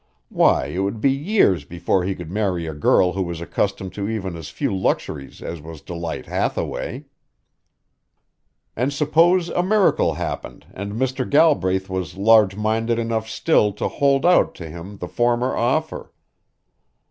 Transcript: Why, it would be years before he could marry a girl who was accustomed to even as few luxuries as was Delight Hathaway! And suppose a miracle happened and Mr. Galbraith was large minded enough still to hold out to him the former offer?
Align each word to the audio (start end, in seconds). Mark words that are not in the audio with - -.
Why, 0.29 0.65
it 0.65 0.79
would 0.79 0.99
be 0.99 1.11
years 1.11 1.63
before 1.63 2.03
he 2.05 2.15
could 2.15 2.31
marry 2.31 2.65
a 2.65 2.73
girl 2.73 3.13
who 3.13 3.21
was 3.21 3.39
accustomed 3.39 3.93
to 3.93 4.09
even 4.09 4.35
as 4.35 4.49
few 4.49 4.75
luxuries 4.75 5.43
as 5.43 5.61
was 5.61 5.79
Delight 5.79 6.25
Hathaway! 6.25 7.05
And 8.75 8.91
suppose 8.91 9.49
a 9.49 9.61
miracle 9.61 10.15
happened 10.15 10.65
and 10.73 10.93
Mr. 10.93 11.29
Galbraith 11.29 11.87
was 11.87 12.17
large 12.17 12.55
minded 12.55 12.97
enough 12.97 13.29
still 13.29 13.71
to 13.73 13.87
hold 13.87 14.25
out 14.25 14.55
to 14.55 14.67
him 14.71 14.97
the 14.97 15.07
former 15.07 15.55
offer? 15.55 16.11